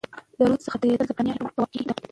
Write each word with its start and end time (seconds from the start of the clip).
د 0.37 0.39
رود 0.49 0.61
څخه 0.65 0.77
تیریدل 0.81 1.07
د 1.07 1.11
برتانوي 1.17 1.31
هند 1.33 1.51
په 1.55 1.59
واک 1.61 1.69
کي 1.73 1.79
دي. 1.87 1.93